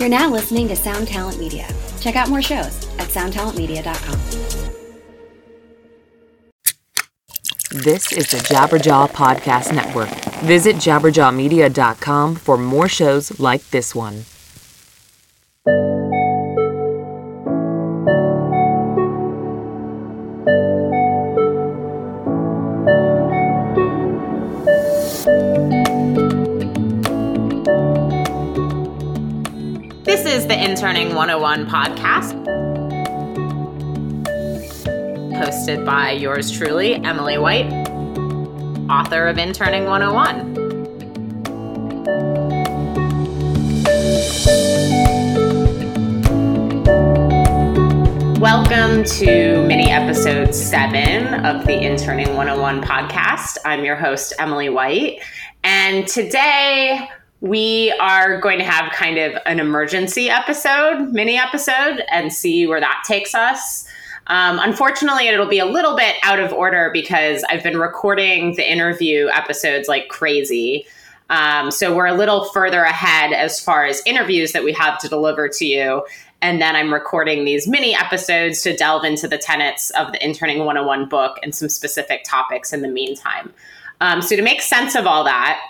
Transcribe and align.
You're 0.00 0.08
now 0.08 0.30
listening 0.30 0.66
to 0.68 0.76
Sound 0.76 1.08
Talent 1.08 1.38
Media. 1.38 1.68
Check 2.00 2.16
out 2.16 2.30
more 2.30 2.40
shows 2.40 2.88
at 2.98 3.08
soundtalentmedia.com. 3.08 4.18
This 7.82 8.10
is 8.10 8.30
the 8.30 8.38
Jabberjaw 8.38 9.10
Podcast 9.10 9.74
Network. 9.74 10.08
Visit 10.42 10.76
jabberjawmedia.com 10.76 12.34
for 12.36 12.56
more 12.56 12.88
shows 12.88 13.38
like 13.38 13.62
this 13.72 13.94
one. 13.94 14.24
Interning 31.10 31.40
101 31.40 31.66
podcast, 31.66 32.46
hosted 35.34 35.84
by 35.84 36.12
yours 36.12 36.52
truly, 36.52 36.94
Emily 36.94 37.36
White, 37.36 37.66
author 38.88 39.26
of 39.26 39.36
Interning 39.36 39.86
101. 39.86 40.54
Welcome 48.38 49.02
to 49.02 49.66
mini 49.66 49.90
episode 49.90 50.54
seven 50.54 51.44
of 51.44 51.66
the 51.66 51.76
Interning 51.76 52.36
101 52.36 52.82
podcast. 52.82 53.58
I'm 53.64 53.84
your 53.84 53.96
host, 53.96 54.32
Emily 54.38 54.68
White. 54.68 55.20
And 55.64 56.06
today 56.06 57.08
we 57.40 57.92
are 58.00 58.38
going 58.38 58.58
to 58.58 58.64
have 58.64 58.92
kind 58.92 59.18
of 59.18 59.40
an 59.46 59.60
emergency 59.60 60.28
episode, 60.28 61.10
mini 61.12 61.38
episode, 61.38 62.02
and 62.10 62.32
see 62.32 62.66
where 62.66 62.80
that 62.80 63.02
takes 63.06 63.34
us. 63.34 63.86
Um, 64.26 64.58
unfortunately, 64.60 65.26
it'll 65.28 65.48
be 65.48 65.58
a 65.58 65.64
little 65.64 65.96
bit 65.96 66.16
out 66.22 66.38
of 66.38 66.52
order 66.52 66.90
because 66.92 67.42
I've 67.48 67.62
been 67.62 67.78
recording 67.78 68.54
the 68.56 68.70
interview 68.70 69.28
episodes 69.28 69.88
like 69.88 70.08
crazy. 70.08 70.86
Um, 71.30 71.70
so 71.70 71.94
we're 71.94 72.06
a 72.06 72.14
little 72.14 72.44
further 72.50 72.82
ahead 72.82 73.32
as 73.32 73.58
far 73.58 73.86
as 73.86 74.02
interviews 74.04 74.52
that 74.52 74.62
we 74.62 74.72
have 74.72 74.98
to 74.98 75.08
deliver 75.08 75.48
to 75.48 75.64
you. 75.64 76.04
And 76.42 76.60
then 76.60 76.76
I'm 76.76 76.92
recording 76.92 77.44
these 77.44 77.66
mini 77.66 77.94
episodes 77.94 78.62
to 78.62 78.76
delve 78.76 79.04
into 79.04 79.28
the 79.28 79.38
tenets 79.38 79.90
of 79.90 80.12
the 80.12 80.24
Interning 80.24 80.58
101 80.58 81.08
book 81.08 81.38
and 81.42 81.54
some 81.54 81.68
specific 81.68 82.22
topics 82.24 82.72
in 82.72 82.82
the 82.82 82.88
meantime. 82.88 83.52
Um, 84.00 84.22
so, 84.22 84.34
to 84.34 84.42
make 84.42 84.62
sense 84.62 84.94
of 84.94 85.06
all 85.06 85.24
that, 85.24 85.60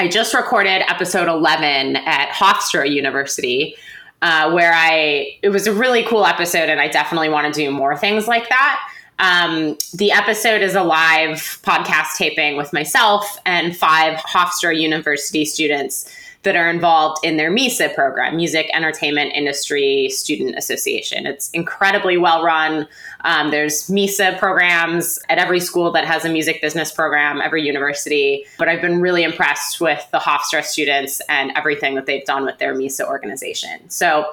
I 0.00 0.08
just 0.08 0.32
recorded 0.32 0.82
episode 0.90 1.28
11 1.28 1.96
at 1.96 2.30
Hofstra 2.30 2.90
University, 2.90 3.76
uh, 4.22 4.50
where 4.50 4.72
I, 4.72 5.36
it 5.42 5.50
was 5.50 5.66
a 5.66 5.74
really 5.74 6.04
cool 6.04 6.24
episode, 6.24 6.70
and 6.70 6.80
I 6.80 6.88
definitely 6.88 7.28
want 7.28 7.52
to 7.52 7.60
do 7.60 7.70
more 7.70 7.94
things 7.98 8.26
like 8.26 8.48
that. 8.48 8.80
Um, 9.18 9.76
the 9.92 10.10
episode 10.10 10.62
is 10.62 10.74
a 10.74 10.82
live 10.82 11.60
podcast 11.64 12.14
taping 12.16 12.56
with 12.56 12.72
myself 12.72 13.26
and 13.44 13.76
five 13.76 14.16
Hofstra 14.20 14.74
University 14.74 15.44
students 15.44 16.10
that 16.42 16.56
are 16.56 16.70
involved 16.70 17.22
in 17.24 17.36
their 17.36 17.50
MISA 17.50 17.90
program, 17.90 18.36
Music 18.36 18.70
Entertainment 18.72 19.32
Industry 19.34 20.08
Student 20.08 20.56
Association. 20.56 21.26
It's 21.26 21.50
incredibly 21.50 22.16
well 22.16 22.42
run. 22.42 22.88
Um, 23.24 23.50
there's 23.50 23.90
MISA 23.90 24.36
programs 24.38 25.18
at 25.28 25.38
every 25.38 25.60
school 25.60 25.92
that 25.92 26.06
has 26.06 26.24
a 26.24 26.30
music 26.30 26.62
business 26.62 26.90
program, 26.90 27.42
every 27.42 27.62
university. 27.66 28.46
But 28.58 28.68
I've 28.68 28.80
been 28.80 29.00
really 29.00 29.22
impressed 29.22 29.80
with 29.80 30.06
the 30.12 30.18
Hofstra 30.18 30.64
students 30.64 31.20
and 31.28 31.52
everything 31.56 31.94
that 31.96 32.06
they've 32.06 32.24
done 32.24 32.46
with 32.46 32.56
their 32.58 32.74
MISA 32.74 33.06
organization. 33.06 33.90
So 33.90 34.32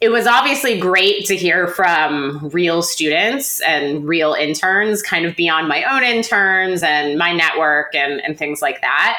it 0.00 0.08
was 0.08 0.26
obviously 0.26 0.78
great 0.78 1.26
to 1.26 1.36
hear 1.36 1.68
from 1.68 2.48
real 2.52 2.82
students 2.82 3.60
and 3.60 4.06
real 4.06 4.32
interns, 4.32 5.02
kind 5.02 5.24
of 5.24 5.36
beyond 5.36 5.68
my 5.68 5.84
own 5.84 6.02
interns 6.02 6.82
and 6.82 7.18
my 7.18 7.32
network 7.32 7.94
and, 7.94 8.20
and 8.22 8.36
things 8.36 8.60
like 8.60 8.80
that. 8.80 9.18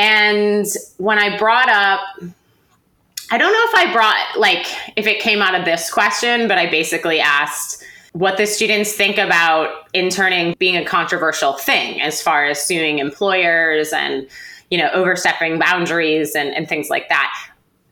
And 0.00 0.64
when 0.96 1.18
I 1.18 1.36
brought 1.36 1.68
up, 1.68 2.00
I 3.30 3.36
don't 3.36 3.52
know 3.52 3.64
if 3.66 3.74
I 3.74 3.92
brought, 3.92 4.38
like, 4.38 4.66
if 4.96 5.06
it 5.06 5.20
came 5.20 5.42
out 5.42 5.54
of 5.54 5.66
this 5.66 5.92
question, 5.92 6.48
but 6.48 6.56
I 6.56 6.70
basically 6.70 7.20
asked 7.20 7.84
what 8.12 8.38
the 8.38 8.46
students 8.46 8.94
think 8.94 9.18
about 9.18 9.90
interning 9.92 10.56
being 10.58 10.78
a 10.78 10.86
controversial 10.86 11.52
thing 11.52 12.00
as 12.00 12.22
far 12.22 12.46
as 12.46 12.62
suing 12.62 12.98
employers 12.98 13.92
and, 13.92 14.26
you 14.70 14.78
know, 14.78 14.88
overstepping 14.94 15.58
boundaries 15.58 16.34
and, 16.34 16.48
and 16.54 16.66
things 16.66 16.88
like 16.88 17.10
that. 17.10 17.30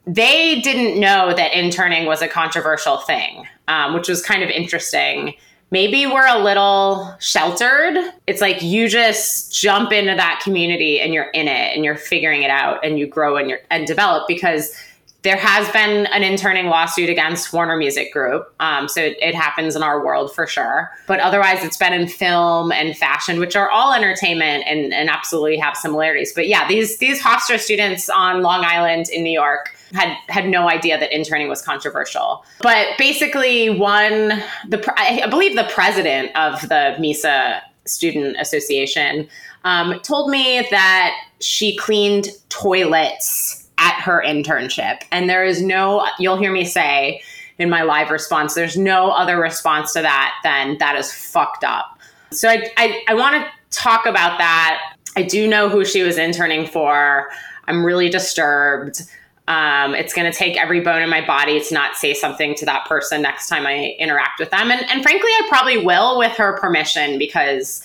They 0.06 0.62
didn't 0.62 0.98
know 0.98 1.34
that 1.34 1.52
interning 1.52 2.06
was 2.06 2.22
a 2.22 2.28
controversial 2.28 2.96
thing, 2.96 3.46
um, 3.68 3.92
which 3.92 4.08
was 4.08 4.22
kind 4.22 4.42
of 4.42 4.48
interesting 4.48 5.34
maybe 5.70 6.06
we're 6.06 6.26
a 6.26 6.38
little 6.38 7.14
sheltered. 7.20 7.96
It's 8.26 8.40
like 8.40 8.62
you 8.62 8.88
just 8.88 9.54
jump 9.54 9.92
into 9.92 10.14
that 10.14 10.40
community 10.42 11.00
and 11.00 11.12
you're 11.12 11.30
in 11.30 11.48
it 11.48 11.74
and 11.74 11.84
you're 11.84 11.96
figuring 11.96 12.42
it 12.42 12.50
out 12.50 12.84
and 12.84 12.98
you 12.98 13.06
grow 13.06 13.36
and 13.36 13.50
you 13.50 13.58
and 13.70 13.86
develop 13.86 14.26
because 14.28 14.74
there 15.22 15.36
has 15.36 15.68
been 15.72 16.06
an 16.06 16.22
interning 16.22 16.66
lawsuit 16.66 17.10
against 17.10 17.52
Warner 17.52 17.76
Music 17.76 18.12
Group. 18.12 18.54
Um, 18.60 18.88
so 18.88 19.00
it, 19.00 19.16
it, 19.20 19.34
happens 19.34 19.74
in 19.74 19.82
our 19.82 20.04
world 20.04 20.32
for 20.32 20.46
sure. 20.46 20.90
But 21.08 21.18
otherwise, 21.18 21.64
it's 21.64 21.76
been 21.76 21.92
in 21.92 22.06
film 22.06 22.70
and 22.70 22.96
fashion, 22.96 23.40
which 23.40 23.56
are 23.56 23.68
all 23.68 23.92
entertainment 23.92 24.64
and, 24.66 24.94
and 24.94 25.10
absolutely 25.10 25.56
have 25.56 25.76
similarities. 25.76 26.32
But 26.32 26.46
yeah, 26.46 26.68
these 26.68 26.98
these 26.98 27.20
Hofstra 27.20 27.58
students 27.58 28.08
on 28.08 28.42
Long 28.42 28.64
Island 28.64 29.08
in 29.08 29.24
New 29.24 29.32
York 29.32 29.74
had 29.92 30.16
had 30.28 30.48
no 30.48 30.68
idea 30.68 30.98
that 30.98 31.12
interning 31.12 31.48
was 31.48 31.62
controversial. 31.62 32.44
But 32.60 32.86
basically, 32.96 33.70
one 33.70 34.40
the 34.68 34.94
I 34.96 35.26
believe 35.28 35.56
the 35.56 35.68
president 35.72 36.34
of 36.36 36.68
the 36.68 36.94
MISA 37.00 37.60
Student 37.86 38.36
Association 38.38 39.28
um, 39.64 39.98
told 40.00 40.30
me 40.30 40.66
that 40.70 41.14
she 41.40 41.76
cleaned 41.76 42.28
toilets 42.50 43.67
at 43.78 44.00
her 44.00 44.22
internship. 44.24 45.02
And 45.12 45.28
there 45.28 45.44
is 45.44 45.62
no, 45.62 46.06
you'll 46.18 46.38
hear 46.38 46.52
me 46.52 46.64
say 46.64 47.22
in 47.58 47.70
my 47.70 47.82
live 47.82 48.10
response, 48.10 48.54
there's 48.54 48.76
no 48.76 49.10
other 49.10 49.40
response 49.40 49.92
to 49.94 50.02
that 50.02 50.34
than 50.44 50.78
that 50.78 50.96
is 50.96 51.12
fucked 51.12 51.64
up. 51.64 51.98
So 52.30 52.48
I, 52.48 52.70
I, 52.76 53.02
I 53.08 53.14
want 53.14 53.36
to 53.36 53.50
talk 53.70 54.06
about 54.06 54.38
that. 54.38 54.94
I 55.16 55.22
do 55.22 55.48
know 55.48 55.68
who 55.68 55.84
she 55.84 56.02
was 56.02 56.18
interning 56.18 56.66
for. 56.66 57.28
I'm 57.66 57.84
really 57.84 58.08
disturbed. 58.08 59.02
Um, 59.48 59.94
it's 59.94 60.12
going 60.12 60.30
to 60.30 60.36
take 60.36 60.56
every 60.56 60.80
bone 60.80 61.02
in 61.02 61.08
my 61.08 61.26
body 61.26 61.60
to 61.60 61.74
not 61.74 61.96
say 61.96 62.12
something 62.12 62.54
to 62.56 62.66
that 62.66 62.84
person 62.86 63.22
next 63.22 63.48
time 63.48 63.66
I 63.66 63.96
interact 63.98 64.38
with 64.38 64.50
them. 64.50 64.70
And, 64.70 64.88
and 64.90 65.02
frankly, 65.02 65.30
I 65.30 65.46
probably 65.48 65.84
will 65.84 66.18
with 66.18 66.32
her 66.32 66.58
permission 66.58 67.18
because 67.18 67.82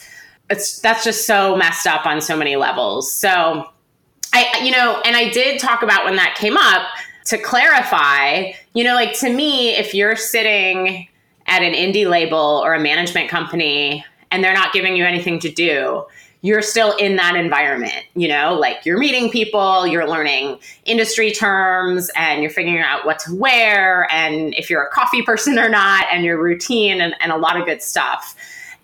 it's 0.50 0.80
that's 0.80 1.06
just 1.06 1.26
so 1.26 1.56
messed 1.56 1.88
up 1.88 2.06
on 2.06 2.20
so 2.20 2.36
many 2.36 2.58
levels. 2.58 3.12
So 3.12 3.70
I, 4.34 4.62
you 4.64 4.72
know, 4.72 5.00
and 5.06 5.16
I 5.16 5.30
did 5.30 5.60
talk 5.60 5.84
about 5.84 6.06
when 6.06 6.16
that 6.16 6.36
came 6.36 6.58
up 6.58 6.88
to 7.26 7.38
clarify, 7.38 8.52
you 8.74 8.84
know, 8.84 8.96
like 8.96 9.18
to 9.20 9.32
me, 9.32 9.70
if 9.70 9.94
you're 9.94 10.16
sitting 10.16 11.08
at 11.46 11.62
an 11.62 11.74
indie 11.74 12.10
label 12.10 12.62
or 12.64 12.74
a 12.74 12.80
management 12.80 13.30
company 13.30 14.04
and 14.32 14.44
they're 14.44 14.54
not 14.54 14.74
giving 14.74 14.96
you 14.96 15.06
anything 15.06 15.40
to 15.40 15.52
do, 15.52 16.06
you're 16.42 16.62
still 16.62 16.96
in 16.98 17.16
that 17.16 17.36
environment, 17.36 18.04
you 18.16 18.28
know, 18.28 18.54
like 18.54 18.86
you're 18.86 18.98
meeting 18.98 19.30
people, 19.30 19.88
you're 19.88 20.08
learning 20.08 20.60
industry 20.84 21.32
terms, 21.32 22.12
and 22.18 22.42
you're 22.42 22.52
figuring 22.52 22.82
out 22.82 23.06
what 23.06 23.18
to 23.20 23.34
wear, 23.34 24.12
and 24.12 24.54
if 24.56 24.70
you're 24.70 24.84
a 24.84 24.90
coffee 24.90 25.22
person 25.26 25.58
or 25.58 25.70
not, 25.70 26.06
and 26.12 26.26
your 26.26 26.42
routine, 26.42 27.00
and, 27.00 27.16
and 27.22 27.32
a 27.32 27.38
lot 27.38 27.58
of 27.58 27.66
good 27.66 27.82
stuff. 27.82 28.36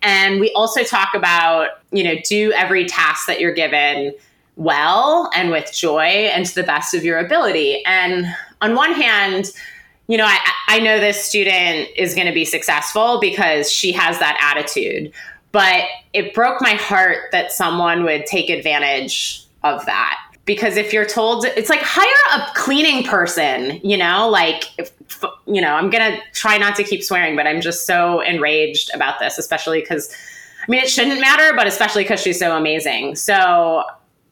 And 0.02 0.40
we 0.40 0.54
also 0.54 0.84
talk 0.84 1.10
about, 1.14 1.72
you 1.92 2.02
know, 2.02 2.16
do 2.24 2.54
every 2.54 2.86
task 2.86 3.28
that 3.28 3.42
you're 3.42 3.54
given 3.54 4.14
well 4.60 5.30
and 5.34 5.50
with 5.50 5.74
joy 5.74 6.02
and 6.04 6.46
to 6.46 6.54
the 6.54 6.64
best 6.64 6.94
of 6.94 7.04
your 7.04 7.18
ability. 7.18 7.84
And 7.86 8.28
on 8.62 8.76
one 8.76 8.94
hand, 8.94 9.52
you 10.08 10.18
know, 10.18 10.26
I, 10.26 10.38
I 10.68 10.80
know 10.80 11.00
this 11.00 11.24
student 11.24 11.88
is 11.96 12.14
going 12.14 12.28
to 12.28 12.34
be 12.34 12.46
successful 12.46 13.20
because 13.20 13.72
she 13.72 13.92
has 13.94 14.20
that 14.20 14.38
attitude. 14.42 15.12
But 15.52 15.86
it 16.14 16.34
broke 16.34 16.62
my 16.62 16.74
heart 16.74 17.32
that 17.32 17.52
someone 17.52 18.04
would 18.04 18.26
take 18.26 18.50
advantage 18.50 19.44
of 19.64 19.86
that. 19.86 20.20
Because 20.46 20.78
if 20.78 20.92
you're 20.92 21.06
told, 21.06 21.46
it's 21.46 21.70
like 21.70 21.82
hire 21.82 22.42
a 22.42 22.54
cleaning 22.56 23.04
person, 23.04 23.80
you 23.84 23.98
know, 23.98 24.28
like, 24.28 24.66
if, 24.80 24.92
you 25.46 25.62
know, 25.62 25.76
I'm 25.76 25.90
going 25.90 26.12
to 26.12 26.20
try 26.34 26.58
not 26.58 26.76
to 26.78 26.84
keep 26.84 27.04
swearing, 27.04 27.36
but 27.36 27.48
I'm 27.48 27.62
just 27.62 27.86
so 27.86 28.20
enraged 28.22 28.92
about 28.94 29.20
this, 29.20 29.38
especially 29.38 29.80
because, 29.80 30.14
I 30.68 30.72
mean, 30.72 30.82
it 30.82 30.90
shouldn't 30.90 31.22
matter, 31.22 31.56
but 31.56 31.68
especially 31.68 32.04
because 32.04 32.20
she's 32.20 32.40
so 32.40 32.58
amazing. 32.58 33.16
So 33.16 33.84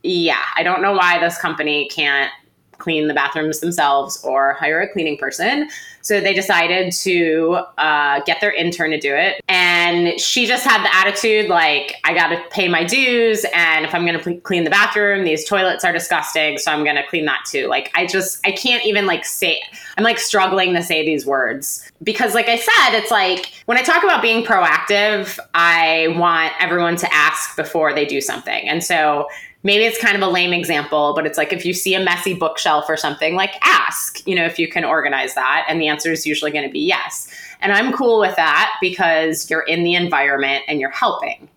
yeah, 0.08 0.44
I 0.56 0.64
don't 0.64 0.82
know 0.82 0.94
why 0.94 1.20
this 1.20 1.38
company 1.38 1.90
can't 1.90 2.32
clean 2.78 3.08
the 3.08 3.14
bathrooms 3.14 3.60
themselves 3.60 4.24
or 4.24 4.54
hire 4.54 4.80
a 4.82 4.88
cleaning 4.88 5.18
person. 5.18 5.70
So 6.02 6.22
they 6.22 6.34
decided 6.34 6.94
to 6.94 7.60
uh, 7.78 8.22
get 8.22 8.40
their 8.40 8.54
intern 8.54 8.92
to 8.92 9.00
do 9.00 9.14
it. 9.14 9.42
And 9.50 10.20
she 10.22 10.46
just 10.46 10.64
had 10.64 10.82
the 10.84 10.96
attitude 10.96 11.50
like, 11.50 11.96
I 12.06 12.14
got 12.14 12.28
to 12.30 12.42
pay 12.50 12.70
my 12.70 12.86
dues. 12.86 13.46
And 13.54 13.84
if 13.84 13.94
I'm 13.94 14.06
going 14.06 14.18
to 14.18 14.40
clean 14.42 14.64
the 14.64 14.70
bathroom, 14.70 15.26
these 15.26 15.44
toilets 15.44 15.84
are 15.84 15.92
disgusting. 15.92 16.60
So 16.60 16.72
I'm 16.72 16.84
going 16.86 16.96
to 16.96 17.06
clean 17.08 17.26
that 17.26 17.44
too. 17.46 17.68
Like, 17.68 17.92
I 17.94 18.06
just, 18.06 18.46
I 18.48 18.52
can't 18.52 18.86
even 18.86 19.06
like 19.06 19.26
say, 19.26 19.62
I'm 19.98 20.04
like 20.04 20.20
struggling 20.20 20.74
to 20.76 20.84
say 20.84 21.06
these 21.06 21.26
words 21.26 21.92
because, 22.04 22.34
like 22.34 22.48
I 22.48 22.58
said, 22.58 22.98
it's 22.98 23.12
like 23.12 23.52
when 23.66 23.78
I 23.78 23.82
talk 23.82 24.04
about 24.04 24.22
being 24.22 24.46
proactive, 24.46 25.38
I 25.56 26.16
want 26.18 26.54
everyone 26.62 26.96
to 26.98 27.14
ask 27.14 27.56
before 27.58 27.94
they 27.94 28.06
do 28.06 28.22
something. 28.22 28.70
And 28.70 28.82
so 28.82 29.28
maybe 29.68 29.84
it's 29.84 30.00
kind 30.00 30.16
of 30.16 30.22
a 30.22 30.32
lame 30.32 30.54
example, 30.54 31.12
but 31.14 31.26
it's 31.26 31.38
like 31.38 31.52
if 31.52 31.66
you 31.66 31.74
see 31.74 31.94
a 31.94 32.00
messy 32.00 32.34
bookshelf 32.34 32.86
or 32.88 32.96
something, 32.96 33.36
like 33.36 33.54
ask, 33.62 34.26
you 34.26 34.34
know, 34.34 34.46
if 34.46 34.58
you 34.58 34.66
can 34.66 34.86
organize 34.86 35.36
that. 35.36 35.66
And 35.68 35.82
the 35.82 35.90
answer 35.90 36.10
is 36.10 36.26
usually 36.26 36.52
going 36.52 36.66
to 36.66 36.72
be 36.72 36.80
yes. 36.80 37.30
And 37.60 37.74
I'm 37.74 37.92
cool 37.92 38.18
with 38.18 38.34
that 38.38 38.74
because 38.80 39.50
you're 39.50 39.64
in 39.64 39.84
the 39.84 39.94
environment 39.94 40.64
and 40.70 40.80
you're 40.80 40.90
helping. 40.90 41.50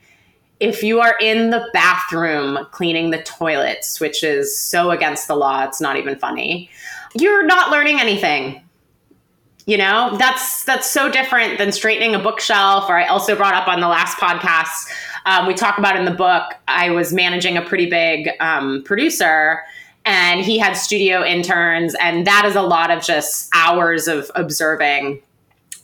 If 0.59 0.83
you 0.83 1.01
are 1.01 1.17
in 1.21 1.51
the 1.51 1.65
bathroom 1.73 2.67
cleaning 2.73 3.13
the 3.13 3.23
toilets, 3.23 4.01
which 4.01 4.25
is 4.25 4.59
so 4.59 4.91
against 4.91 5.29
the 5.29 5.37
law, 5.37 5.63
it's 5.63 5.81
not 5.81 5.97
even 5.97 6.19
funny, 6.19 6.69
you're 7.15 7.47
not 7.47 7.71
learning 7.71 8.01
anything 8.01 8.61
you 9.71 9.79
know 9.79 10.17
that's 10.19 10.65
that's 10.65 10.91
so 10.91 11.11
different 11.11 11.59
than 11.59 11.71
straightening 11.71 12.15
a 12.15 12.19
bookshelf 12.19 12.89
or 12.89 12.99
i 12.99 13.07
also 13.07 13.37
brought 13.37 13.55
up 13.55 13.69
on 13.69 13.81
the 13.81 13.89
last 13.89 14.17
podcast 14.19 14.91
um, 15.27 15.47
we 15.47 15.55
talk 15.55 15.79
about 15.79 15.97
in 15.97 16.05
the 16.05 16.11
book 16.11 16.55
i 16.67 16.91
was 16.91 17.13
managing 17.13 17.57
a 17.57 17.63
pretty 17.63 17.89
big 17.89 18.31
um, 18.41 18.83
producer 18.85 19.63
and 20.05 20.41
he 20.41 20.59
had 20.59 20.73
studio 20.73 21.25
interns 21.25 21.95
and 22.01 22.27
that 22.27 22.45
is 22.45 22.57
a 22.57 22.63
lot 22.63 22.91
of 22.91 23.03
just 23.03 23.51
hours 23.55 24.09
of 24.09 24.31
observing. 24.35 25.21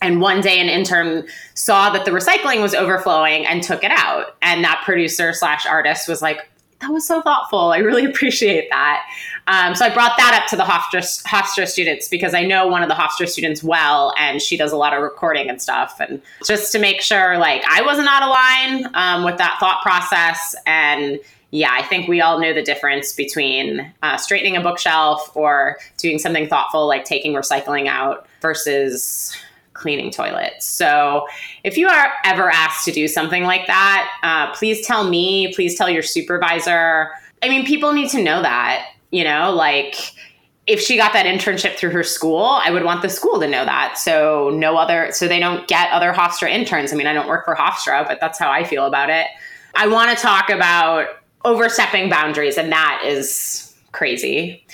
And 0.01 0.21
one 0.21 0.41
day 0.41 0.59
an 0.59 0.67
intern 0.67 1.27
saw 1.53 1.89
that 1.91 2.05
the 2.05 2.11
recycling 2.11 2.61
was 2.61 2.75
overflowing 2.75 3.45
and 3.45 3.63
took 3.63 3.83
it 3.83 3.91
out. 3.91 4.35
And 4.41 4.63
that 4.63 4.81
producer 4.85 5.33
slash 5.33 5.65
artist 5.65 6.07
was 6.07 6.21
like 6.21 6.49
that 6.79 6.91
was 6.91 7.07
so 7.07 7.21
thoughtful. 7.21 7.71
I 7.71 7.77
really 7.79 8.05
appreciate 8.09 8.69
that. 8.69 9.03
Um, 9.47 9.75
so 9.75 9.85
I 9.85 9.93
brought 9.93 10.17
that 10.17 10.39
up 10.41 10.49
to 10.49 10.55
the 10.55 10.63
Hofstra, 10.63 11.23
Hofstra 11.23 11.67
students 11.67 12.07
because 12.07 12.33
I 12.33 12.43
know 12.43 12.67
one 12.67 12.83
of 12.83 12.89
the 12.89 12.95
Hofstra 12.95 13.27
students 13.27 13.63
well, 13.63 14.13
and 14.17 14.41
she 14.41 14.57
does 14.57 14.71
a 14.71 14.77
lot 14.77 14.93
of 14.93 15.01
recording 15.01 15.49
and 15.49 15.61
stuff. 15.61 15.99
And 15.99 16.21
just 16.45 16.71
to 16.73 16.79
make 16.79 17.01
sure, 17.01 17.37
like, 17.37 17.63
I 17.69 17.81
wasn't 17.81 18.07
out 18.09 18.23
of 18.23 18.29
line 18.29 18.91
um, 18.93 19.23
with 19.23 19.37
that 19.37 19.57
thought 19.59 19.81
process. 19.81 20.55
And 20.65 21.19
yeah, 21.51 21.71
I 21.71 21.83
think 21.83 22.09
we 22.09 22.19
all 22.19 22.39
know 22.39 22.53
the 22.53 22.61
difference 22.61 23.13
between 23.13 23.91
uh, 24.03 24.17
straightening 24.17 24.57
a 24.57 24.61
bookshelf 24.61 25.35
or 25.35 25.77
doing 25.97 26.19
something 26.19 26.47
thoughtful 26.47 26.87
like 26.87 27.05
taking 27.05 27.33
recycling 27.33 27.87
out 27.87 28.27
versus 28.41 29.33
cleaning 29.77 30.11
toilets. 30.11 30.65
So 30.65 31.27
if 31.63 31.77
you 31.77 31.87
are 31.87 32.13
ever 32.25 32.49
asked 32.49 32.83
to 32.85 32.91
do 32.91 33.07
something 33.07 33.43
like 33.43 33.67
that, 33.67 34.09
uh, 34.23 34.53
please 34.53 34.85
tell 34.85 35.07
me, 35.07 35.53
please 35.53 35.77
tell 35.77 35.89
your 35.89 36.03
supervisor. 36.03 37.11
I 37.41 37.49
mean, 37.49 37.65
people 37.65 37.93
need 37.93 38.09
to 38.09 38.21
know 38.21 38.41
that, 38.41 38.87
you 39.11 39.23
know, 39.23 39.51
like 39.51 39.95
if 40.65 40.81
she 40.81 40.97
got 40.97 41.13
that 41.13 41.25
internship 41.25 41.77
through 41.77 41.91
her 41.91 42.03
school, 42.03 42.59
I 42.61 42.71
would 42.71 42.83
want 42.83 43.01
the 43.01 43.09
school 43.09 43.39
to 43.39 43.47
know 43.47 43.63
that. 43.63 43.97
So 43.97 44.49
no 44.53 44.75
other, 44.75 45.11
so 45.13 45.27
they 45.27 45.39
don't 45.39 45.65
get 45.67 45.91
other 45.91 46.11
Hofstra 46.11 46.49
interns. 46.49 46.91
I 46.91 46.97
mean, 46.97 47.07
I 47.07 47.13
don't 47.13 47.27
work 47.27 47.45
for 47.45 47.55
Hofstra, 47.55 48.05
but 48.05 48.19
that's 48.19 48.37
how 48.37 48.51
I 48.51 48.65
feel 48.65 48.85
about 48.85 49.09
it. 49.09 49.27
I 49.75 49.87
want 49.87 50.15
to 50.15 50.21
talk 50.21 50.49
about 50.49 51.07
overstepping 51.45 52.09
boundaries, 52.09 52.57
and 52.57 52.71
that 52.71 53.01
is 53.05 53.73
crazy. 53.93 54.65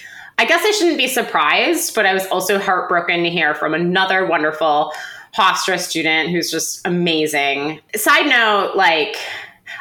I 0.43 0.45
guess 0.45 0.65
I 0.65 0.71
shouldn't 0.71 0.97
be 0.97 1.07
surprised, 1.07 1.95
but 1.95 2.05
I 2.05 2.13
was 2.13 2.27
also 2.27 2.59
heartbroken 2.59 3.23
to 3.23 3.29
hear 3.29 3.55
from 3.55 3.73
another 3.73 4.25
wonderful 4.25 4.91
Hofstra 5.33 5.79
student 5.79 6.31
who's 6.31 6.51
just 6.51 6.85
amazing. 6.85 7.79
Side 7.95 8.25
note, 8.25 8.75
like, 8.75 9.15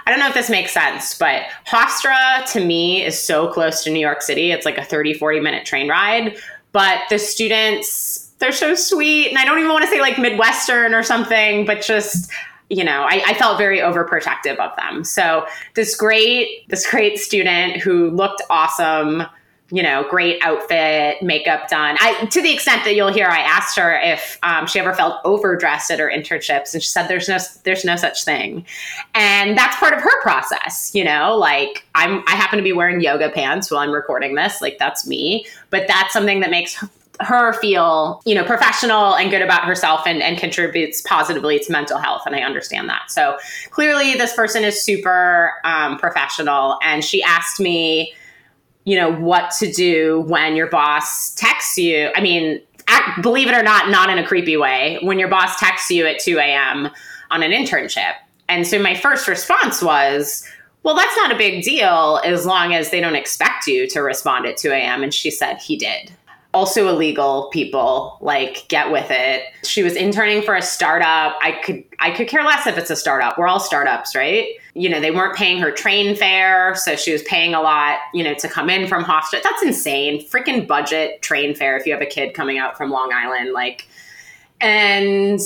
I 0.06 0.12
don't 0.12 0.20
know 0.20 0.28
if 0.28 0.34
this 0.34 0.48
makes 0.48 0.70
sense, 0.70 1.18
but 1.18 1.42
Hofstra 1.66 2.48
to 2.52 2.64
me 2.64 3.04
is 3.04 3.20
so 3.20 3.48
close 3.48 3.82
to 3.82 3.90
New 3.90 3.98
York 3.98 4.22
City. 4.22 4.52
It's 4.52 4.64
like 4.64 4.78
a 4.78 4.84
30, 4.84 5.14
40 5.14 5.40
minute 5.40 5.66
train 5.66 5.88
ride. 5.88 6.36
But 6.70 7.00
the 7.10 7.18
students, 7.18 8.30
they're 8.38 8.52
so 8.52 8.76
sweet. 8.76 9.30
And 9.30 9.38
I 9.38 9.44
don't 9.44 9.58
even 9.58 9.72
want 9.72 9.82
to 9.82 9.90
say 9.90 10.00
like 10.00 10.16
Midwestern 10.16 10.94
or 10.94 11.02
something, 11.02 11.66
but 11.66 11.82
just 11.82 12.30
you 12.68 12.84
know, 12.84 13.02
I, 13.02 13.22
I, 13.26 13.34
felt 13.34 13.58
very 13.58 13.80
overprotective 13.80 14.56
of 14.56 14.74
them. 14.76 15.04
So 15.04 15.44
this 15.74 15.94
great, 15.94 16.66
this 16.68 16.88
great 16.90 17.18
student 17.18 17.76
who 17.76 18.08
looked 18.08 18.40
awesome, 18.48 19.24
you 19.72 19.82
know, 19.82 20.04
great 20.10 20.38
outfit, 20.42 21.22
makeup 21.22 21.66
done. 21.66 21.96
I, 21.98 22.26
to 22.26 22.42
the 22.42 22.52
extent 22.52 22.84
that 22.84 22.94
you'll 22.94 23.10
hear, 23.10 23.26
I 23.26 23.38
asked 23.38 23.74
her 23.78 23.98
if 23.98 24.38
um, 24.42 24.66
she 24.66 24.78
ever 24.78 24.92
felt 24.92 25.16
overdressed 25.24 25.90
at 25.90 25.98
her 25.98 26.12
internships, 26.14 26.74
and 26.74 26.82
she 26.82 26.90
said 26.90 27.08
there's 27.08 27.26
no 27.26 27.38
there's 27.64 27.82
no 27.82 27.96
such 27.96 28.22
thing, 28.22 28.66
and 29.14 29.56
that's 29.56 29.74
part 29.76 29.94
of 29.94 30.02
her 30.02 30.22
process. 30.22 30.94
You 30.94 31.04
know, 31.04 31.34
like 31.38 31.86
I'm 31.94 32.22
I 32.26 32.32
happen 32.32 32.58
to 32.58 32.62
be 32.62 32.74
wearing 32.74 33.00
yoga 33.00 33.30
pants 33.30 33.70
while 33.70 33.80
I'm 33.80 33.92
recording 33.92 34.34
this, 34.34 34.60
like 34.60 34.76
that's 34.78 35.06
me, 35.06 35.46
but 35.70 35.88
that's 35.88 36.12
something 36.12 36.40
that 36.40 36.50
makes 36.50 36.76
her 37.20 37.54
feel 37.54 38.20
you 38.24 38.34
know 38.34 38.44
professional 38.44 39.14
and 39.14 39.30
good 39.30 39.42
about 39.42 39.64
herself 39.64 40.02
and, 40.06 40.22
and 40.22 40.38
contributes 40.38 41.00
positively 41.02 41.58
to 41.58 41.70
mental 41.70 41.98
health 41.98 42.22
and 42.24 42.34
i 42.34 42.40
understand 42.40 42.88
that 42.88 43.02
so 43.10 43.36
clearly 43.70 44.14
this 44.14 44.34
person 44.34 44.64
is 44.64 44.82
super 44.82 45.52
um, 45.62 45.98
professional 45.98 46.78
and 46.82 47.04
she 47.04 47.22
asked 47.22 47.60
me 47.60 48.14
you 48.84 48.96
know, 48.96 49.12
what 49.12 49.52
to 49.58 49.72
do 49.72 50.20
when 50.26 50.56
your 50.56 50.68
boss 50.68 51.34
texts 51.34 51.78
you. 51.78 52.10
I 52.14 52.20
mean, 52.20 52.60
act, 52.88 53.22
believe 53.22 53.48
it 53.48 53.54
or 53.54 53.62
not, 53.62 53.90
not 53.90 54.10
in 54.10 54.18
a 54.18 54.26
creepy 54.26 54.56
way, 54.56 54.98
when 55.02 55.18
your 55.18 55.28
boss 55.28 55.58
texts 55.58 55.90
you 55.90 56.06
at 56.06 56.18
2 56.20 56.38
a.m. 56.38 56.88
on 57.30 57.42
an 57.42 57.52
internship. 57.52 58.14
And 58.48 58.66
so 58.66 58.82
my 58.82 58.94
first 58.94 59.28
response 59.28 59.82
was, 59.82 60.46
well, 60.82 60.96
that's 60.96 61.16
not 61.16 61.30
a 61.30 61.36
big 61.36 61.62
deal 61.62 62.20
as 62.24 62.44
long 62.44 62.74
as 62.74 62.90
they 62.90 63.00
don't 63.00 63.14
expect 63.14 63.66
you 63.66 63.88
to 63.88 64.00
respond 64.00 64.46
at 64.46 64.56
2 64.56 64.70
a.m. 64.72 65.02
And 65.02 65.14
she 65.14 65.30
said 65.30 65.58
he 65.58 65.76
did 65.76 66.10
also 66.54 66.88
illegal 66.88 67.48
people 67.50 68.18
like 68.20 68.66
get 68.68 68.92
with 68.92 69.06
it. 69.10 69.44
She 69.64 69.82
was 69.82 69.96
interning 69.96 70.42
for 70.42 70.54
a 70.54 70.62
startup. 70.62 71.36
I 71.40 71.52
could 71.64 71.82
i 71.98 72.10
could 72.10 72.28
care 72.28 72.44
less 72.44 72.66
if 72.66 72.76
it's 72.76 72.90
a 72.90 72.96
startup. 72.96 73.38
We're 73.38 73.48
all 73.48 73.60
startups 73.60 74.14
right? 74.14 74.48
You 74.74 74.88
know 74.88 75.00
they 75.00 75.10
weren't 75.10 75.36
paying 75.36 75.58
her 75.60 75.70
train 75.70 76.14
fare 76.14 76.74
so 76.74 76.94
she 76.96 77.12
was 77.12 77.22
paying 77.22 77.54
a 77.54 77.60
lot 77.60 77.98
you 78.12 78.22
know 78.22 78.34
to 78.34 78.48
come 78.48 78.68
in 78.68 78.86
from 78.86 79.04
hofstra. 79.04 79.42
That's 79.42 79.62
insane. 79.62 80.26
Freaking 80.28 80.66
budget 80.66 81.22
train 81.22 81.54
fare 81.54 81.76
if 81.76 81.86
you 81.86 81.92
have 81.92 82.02
a 82.02 82.06
kid 82.06 82.34
coming 82.34 82.58
out 82.58 82.76
from 82.76 82.90
long 82.90 83.12
island 83.12 83.52
like 83.52 83.88
and 84.60 85.40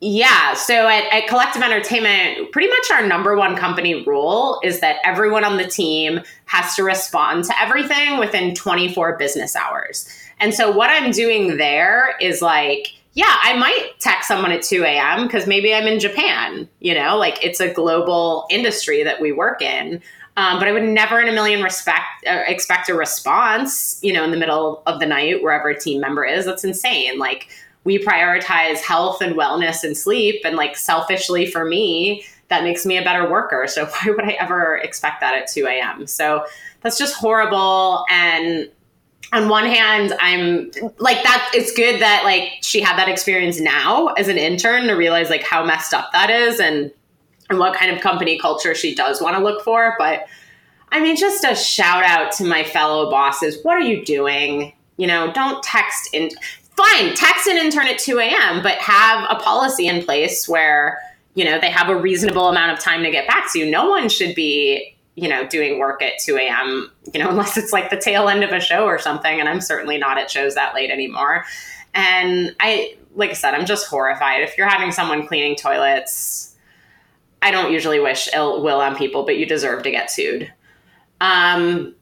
yeah 0.00 0.54
so 0.54 0.86
at, 0.86 1.04
at 1.12 1.26
collective 1.26 1.60
entertainment 1.62 2.52
pretty 2.52 2.68
much 2.68 2.90
our 2.92 3.04
number 3.04 3.36
one 3.36 3.56
company 3.56 4.04
rule 4.04 4.60
is 4.62 4.78
that 4.78 4.96
everyone 5.02 5.44
on 5.44 5.56
the 5.56 5.66
team 5.66 6.20
has 6.44 6.76
to 6.76 6.84
respond 6.84 7.44
to 7.44 7.52
everything 7.60 8.18
within 8.18 8.54
24 8.54 9.18
business 9.18 9.56
hours 9.56 10.08
and 10.40 10.54
so 10.54 10.70
what 10.70 10.90
I'm 10.90 11.10
doing 11.10 11.56
there 11.56 12.16
is 12.20 12.42
like, 12.42 12.94
yeah, 13.14 13.36
I 13.42 13.56
might 13.56 13.92
text 13.98 14.28
someone 14.28 14.52
at 14.52 14.62
2 14.62 14.84
a.m. 14.84 15.26
because 15.26 15.46
maybe 15.46 15.74
I'm 15.74 15.86
in 15.86 15.98
Japan, 15.98 16.68
you 16.80 16.94
know, 16.94 17.16
like 17.16 17.44
it's 17.44 17.60
a 17.60 17.72
global 17.72 18.46
industry 18.50 19.02
that 19.02 19.20
we 19.20 19.32
work 19.32 19.60
in. 19.60 20.00
Um, 20.36 20.60
but 20.60 20.68
I 20.68 20.72
would 20.72 20.84
never 20.84 21.20
in 21.20 21.28
a 21.28 21.32
million 21.32 21.64
respect 21.64 22.06
uh, 22.24 22.44
expect 22.46 22.88
a 22.88 22.94
response, 22.94 23.98
you 24.04 24.12
know, 24.12 24.22
in 24.22 24.30
the 24.30 24.36
middle 24.36 24.84
of 24.86 25.00
the 25.00 25.06
night 25.06 25.42
wherever 25.42 25.68
a 25.68 25.78
team 25.78 26.00
member 26.00 26.24
is. 26.24 26.44
That's 26.44 26.62
insane. 26.62 27.18
Like 27.18 27.48
we 27.82 27.98
prioritize 27.98 28.78
health 28.78 29.20
and 29.20 29.34
wellness 29.34 29.82
and 29.82 29.96
sleep, 29.96 30.42
and 30.44 30.54
like 30.56 30.76
selfishly 30.76 31.44
for 31.44 31.64
me, 31.64 32.24
that 32.48 32.62
makes 32.62 32.86
me 32.86 32.96
a 32.98 33.02
better 33.02 33.28
worker. 33.28 33.66
So 33.66 33.86
why 33.86 34.10
would 34.10 34.24
I 34.24 34.36
ever 34.38 34.76
expect 34.76 35.20
that 35.22 35.34
at 35.34 35.48
2 35.48 35.66
a.m.? 35.66 36.06
So 36.06 36.44
that's 36.82 36.98
just 36.98 37.16
horrible. 37.16 38.04
And 38.08 38.70
on 39.32 39.48
one 39.48 39.66
hand, 39.66 40.14
I'm 40.20 40.70
like 40.98 41.22
that. 41.22 41.50
It's 41.54 41.72
good 41.72 42.00
that 42.00 42.22
like 42.24 42.62
she 42.62 42.80
had 42.80 42.96
that 42.96 43.08
experience 43.08 43.60
now 43.60 44.08
as 44.14 44.28
an 44.28 44.38
intern 44.38 44.86
to 44.86 44.94
realize 44.94 45.28
like 45.28 45.42
how 45.42 45.64
messed 45.64 45.92
up 45.92 46.10
that 46.12 46.30
is 46.30 46.60
and 46.60 46.90
and 47.50 47.58
what 47.58 47.74
kind 47.74 47.94
of 47.94 48.00
company 48.02 48.38
culture 48.38 48.74
she 48.74 48.94
does 48.94 49.20
want 49.20 49.36
to 49.36 49.42
look 49.42 49.62
for. 49.62 49.94
But 49.98 50.26
I 50.90 51.00
mean, 51.00 51.16
just 51.16 51.44
a 51.44 51.54
shout 51.54 52.04
out 52.04 52.32
to 52.32 52.44
my 52.44 52.64
fellow 52.64 53.10
bosses. 53.10 53.58
What 53.62 53.74
are 53.74 53.80
you 53.80 54.04
doing? 54.04 54.72
You 54.96 55.06
know, 55.06 55.32
don't 55.32 55.62
text 55.62 56.10
in. 56.12 56.30
Fine, 56.76 57.14
text 57.16 57.48
an 57.48 57.56
intern 57.56 57.88
at 57.88 57.98
2 57.98 58.20
a.m., 58.20 58.62
but 58.62 58.78
have 58.78 59.26
a 59.28 59.34
policy 59.42 59.88
in 59.88 60.04
place 60.04 60.48
where, 60.48 60.96
you 61.34 61.44
know, 61.44 61.58
they 61.58 61.70
have 61.70 61.88
a 61.88 61.96
reasonable 61.96 62.48
amount 62.48 62.70
of 62.70 62.78
time 62.78 63.02
to 63.02 63.10
get 63.10 63.26
back 63.26 63.52
to 63.52 63.58
you. 63.58 63.68
No 63.68 63.90
one 63.90 64.08
should 64.08 64.32
be 64.36 64.96
you 65.20 65.28
know, 65.28 65.46
doing 65.46 65.78
work 65.78 66.00
at 66.00 66.12
2 66.20 66.36
a.m., 66.36 66.90
you 67.12 67.20
know, 67.20 67.28
unless 67.30 67.56
it's 67.56 67.72
like 67.72 67.90
the 67.90 67.96
tail 67.96 68.28
end 68.28 68.44
of 68.44 68.50
a 68.50 68.60
show 68.60 68.84
or 68.84 68.98
something. 68.98 69.40
And 69.40 69.48
I'm 69.48 69.60
certainly 69.60 69.98
not 69.98 70.18
at 70.18 70.30
shows 70.30 70.54
that 70.54 70.74
late 70.74 70.90
anymore. 70.90 71.44
And 71.94 72.54
I, 72.60 72.96
like 73.14 73.30
I 73.30 73.34
said, 73.34 73.54
I'm 73.54 73.66
just 73.66 73.88
horrified. 73.88 74.42
If 74.42 74.56
you're 74.56 74.68
having 74.68 74.92
someone 74.92 75.26
cleaning 75.26 75.56
toilets, 75.56 76.54
I 77.42 77.50
don't 77.50 77.72
usually 77.72 77.98
wish 77.98 78.28
ill 78.32 78.62
will 78.62 78.80
on 78.80 78.96
people, 78.96 79.24
but 79.24 79.38
you 79.38 79.46
deserve 79.46 79.82
to 79.82 79.90
get 79.90 80.10
sued. 80.10 80.52
Um, 81.20 81.94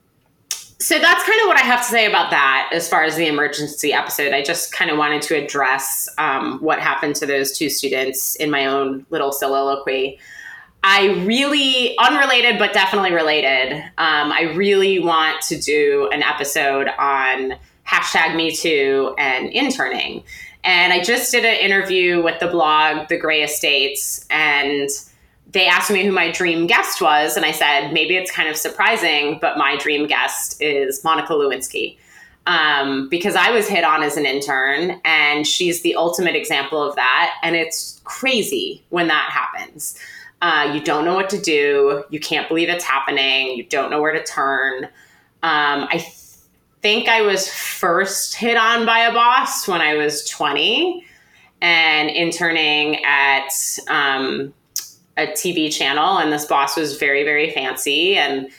so 0.78 0.98
that's 0.98 1.24
kind 1.24 1.40
of 1.40 1.46
what 1.46 1.56
I 1.56 1.64
have 1.64 1.80
to 1.80 1.86
say 1.86 2.06
about 2.06 2.30
that 2.30 2.68
as 2.72 2.86
far 2.86 3.02
as 3.04 3.16
the 3.16 3.26
emergency 3.26 3.94
episode. 3.94 4.34
I 4.34 4.42
just 4.42 4.72
kind 4.72 4.90
of 4.90 4.98
wanted 4.98 5.22
to 5.22 5.42
address 5.42 6.08
um, 6.18 6.58
what 6.60 6.80
happened 6.80 7.16
to 7.16 7.26
those 7.26 7.56
two 7.56 7.70
students 7.70 8.34
in 8.36 8.50
my 8.50 8.66
own 8.66 9.06
little 9.08 9.32
soliloquy. 9.32 10.18
I 10.82 11.22
really, 11.24 11.96
unrelated 11.98 12.58
but 12.58 12.72
definitely 12.72 13.12
related, 13.12 13.72
um, 13.98 14.30
I 14.32 14.52
really 14.54 14.98
want 14.98 15.42
to 15.42 15.60
do 15.60 16.08
an 16.12 16.22
episode 16.22 16.88
on 16.98 17.54
hashtag 17.86 18.36
Me 18.36 18.54
Too 18.54 19.14
and 19.18 19.48
interning. 19.48 20.22
And 20.62 20.92
I 20.92 21.02
just 21.02 21.30
did 21.32 21.44
an 21.44 21.56
interview 21.56 22.22
with 22.22 22.40
the 22.40 22.48
blog 22.48 23.08
The 23.08 23.16
Grey 23.16 23.42
Estates, 23.42 24.26
and 24.30 24.88
they 25.48 25.66
asked 25.66 25.90
me 25.90 26.04
who 26.04 26.10
my 26.12 26.30
dream 26.30 26.66
guest 26.66 27.00
was, 27.00 27.36
and 27.36 27.46
I 27.46 27.52
said, 27.52 27.92
maybe 27.92 28.16
it's 28.16 28.32
kind 28.32 28.48
of 28.48 28.56
surprising, 28.56 29.38
but 29.40 29.56
my 29.56 29.76
dream 29.76 30.06
guest 30.06 30.60
is 30.60 31.02
Monica 31.04 31.32
Lewinsky. 31.32 31.96
Um, 32.48 33.08
because 33.08 33.34
I 33.34 33.50
was 33.50 33.66
hit 33.66 33.82
on 33.82 34.02
as 34.02 34.16
an 34.16 34.26
intern, 34.26 35.00
and 35.04 35.46
she's 35.46 35.82
the 35.82 35.96
ultimate 35.96 36.36
example 36.36 36.82
of 36.82 36.94
that. 36.96 37.34
And 37.42 37.56
it's 37.56 38.00
crazy 38.04 38.84
when 38.90 39.08
that 39.08 39.30
happens. 39.30 39.98
Uh, 40.42 40.70
you 40.74 40.80
don't 40.80 41.04
know 41.04 41.14
what 41.14 41.30
to 41.30 41.40
do. 41.40 42.04
You 42.10 42.20
can't 42.20 42.48
believe 42.48 42.68
it's 42.68 42.84
happening. 42.84 43.56
You 43.56 43.64
don't 43.64 43.90
know 43.90 44.00
where 44.00 44.12
to 44.12 44.22
turn. 44.22 44.84
Um, 45.42 45.88
I 45.90 45.98
th- 45.98 46.14
think 46.82 47.08
I 47.08 47.22
was 47.22 47.48
first 47.48 48.36
hit 48.36 48.56
on 48.56 48.84
by 48.84 49.00
a 49.00 49.12
boss 49.12 49.66
when 49.66 49.80
I 49.80 49.94
was 49.94 50.28
20 50.28 51.04
and 51.62 52.10
interning 52.10 53.02
at 53.04 53.48
um, 53.88 54.52
a 55.16 55.26
TV 55.28 55.72
channel, 55.72 56.18
and 56.18 56.32
this 56.32 56.44
boss 56.44 56.76
was 56.76 56.98
very, 56.98 57.24
very 57.24 57.50
fancy. 57.50 58.16
And 58.16 58.50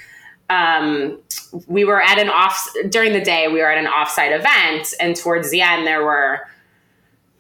um, 0.50 1.20
we 1.68 1.86
were 1.86 2.02
at 2.02 2.18
an 2.18 2.30
off 2.30 2.68
during 2.90 3.14
the 3.14 3.22
day. 3.22 3.48
We 3.48 3.60
were 3.60 3.72
at 3.72 3.78
an 3.78 3.92
offsite 3.92 4.38
event, 4.38 4.94
and 5.00 5.16
towards 5.16 5.52
the 5.52 5.62
end, 5.62 5.86
there 5.86 6.04
were 6.04 6.48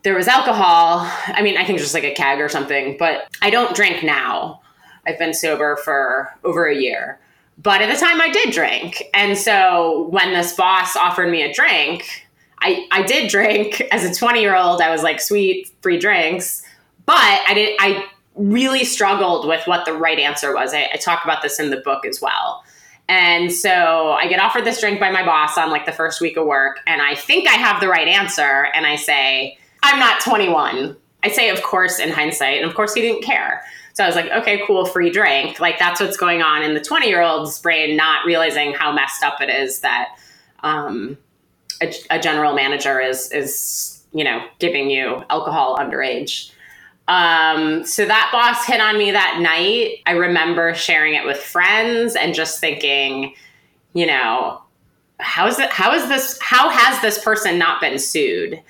there 0.08 0.16
was 0.16 0.30
alcohol. 0.30 1.00
I 1.28 1.42
mean, 1.42 1.58
I 1.58 1.66
think 1.66 1.80
just 1.80 1.94
like 1.94 2.06
a 2.06 2.14
keg 2.14 2.40
or 2.40 2.48
something. 2.48 2.96
But 2.98 3.28
I 3.42 3.50
don't 3.50 3.76
drink 3.76 4.06
now. 4.06 4.62
I've 5.06 5.20
been 5.20 5.34
sober 5.34 5.76
for 5.84 6.34
over 6.46 6.66
a 6.66 6.74
year. 6.74 7.20
But 7.58 7.82
at 7.82 7.94
the 7.94 8.00
time, 8.00 8.22
I 8.22 8.30
did 8.32 8.54
drink, 8.54 9.04
and 9.14 9.38
so 9.38 10.08
when 10.10 10.32
this 10.32 10.56
boss 10.56 10.96
offered 10.96 11.30
me 11.30 11.42
a 11.42 11.54
drink, 11.54 12.26
I 12.60 12.88
I 12.90 13.02
did 13.02 13.30
drink 13.30 13.82
as 13.92 14.06
a 14.06 14.18
twenty 14.18 14.40
year 14.40 14.56
old. 14.56 14.82
I 14.82 14.92
was 14.92 15.04
like, 15.04 15.20
sweet 15.20 15.70
free 15.82 16.00
drinks. 16.00 16.64
But 17.06 17.42
I 17.46 17.54
did 17.54 17.76
I 17.82 18.06
really 18.36 18.86
struggled 18.86 19.46
with 19.46 19.68
what 19.68 19.84
the 19.84 19.94
right 19.94 20.20
answer 20.20 20.56
was. 20.56 20.74
I, 20.74 20.88
I, 20.94 20.98
talk 20.98 21.26
about 21.26 21.42
this 21.42 21.60
in 21.60 21.72
the 21.72 21.78
book 21.78 22.06
as 22.06 22.22
well. 22.22 22.64
And 23.10 23.52
so 23.52 24.12
I 24.12 24.28
get 24.28 24.40
offered 24.40 24.64
this 24.64 24.80
drink 24.80 25.00
by 25.00 25.10
my 25.10 25.26
boss 25.26 25.58
on 25.58 25.72
like 25.72 25.88
the 25.88 25.92
first 25.92 26.22
week 26.22 26.38
of 26.38 26.46
work, 26.46 26.80
and 26.88 27.02
I 27.02 27.16
think 27.16 27.50
I 27.50 27.56
have 27.56 27.82
the 27.82 27.90
right 27.90 28.08
answer. 28.08 28.68
And 28.74 28.86
I 28.86 28.96
say, 28.96 29.58
I'm 29.84 30.00
not 30.00 30.22
21. 30.22 30.96
I 31.24 31.30
say, 31.30 31.50
of 31.50 31.62
course, 31.64 32.00
in 32.00 32.10
hindsight. 32.10 32.58
And 32.62 32.70
of 32.70 32.76
course, 32.76 32.94
he 32.94 33.02
didn't 33.02 33.24
care. 33.24 33.64
So 33.94 34.04
I 34.04 34.08
was 34.08 34.16
like, 34.16 34.30
okay, 34.32 34.62
cool, 34.68 34.86
free 34.86 35.10
drink. 35.10 35.60
Like 35.60 35.80
that's 35.80 36.00
what's 36.00 36.18
going 36.18 36.42
on 36.42 36.62
in 36.62 36.74
the 36.76 36.80
20 36.80 37.08
year 37.08 37.22
old's 37.22 37.60
brain, 37.60 37.98
not 37.98 38.26
realizing 38.26 38.74
how 38.74 38.92
messed 38.92 39.24
up 39.24 39.42
it 39.42 39.50
is 39.50 39.80
that 39.80 40.10
um, 40.62 41.18
a, 41.82 41.92
a 42.12 42.20
general 42.20 42.54
manager 42.54 43.00
is, 43.00 43.32
is, 43.32 44.04
you 44.14 44.24
know, 44.24 44.46
giving 44.60 44.90
you 44.90 45.24
alcohol 45.30 45.78
underage. 45.78 46.52
Um, 47.08 47.86
so 47.86 48.06
that 48.06 48.30
boss 48.32 48.66
hit 48.66 48.82
on 48.82 48.98
me 48.98 49.12
that 49.12 49.40
night. 49.42 50.00
I 50.06 50.12
remember 50.12 50.76
sharing 50.76 51.16
it 51.16 51.26
with 51.26 51.38
friends 51.38 52.16
and 52.16 52.34
just 52.34 52.60
thinking, 52.60 53.34
you 53.94 54.06
know, 54.06 54.62
how 55.20 55.48
is 55.48 55.58
it 55.58 55.72
how 55.72 55.94
is 55.94 56.08
this 56.10 56.38
how 56.42 56.70
has 56.70 57.02
this 57.02 57.24
person 57.24 57.58
not 57.58 57.82
been 57.82 57.98
sued? 57.98 58.62